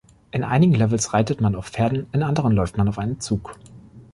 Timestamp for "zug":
3.19-3.55